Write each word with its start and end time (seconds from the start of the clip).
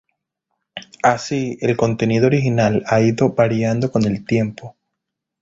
Así, 1.03 1.59
el 1.61 1.77
contenido 1.77 2.25
original 2.25 2.83
ha 2.87 3.01
ido 3.01 3.35
variando 3.35 3.91
con 3.91 4.03
el 4.05 4.25
tiempo. 4.25 4.75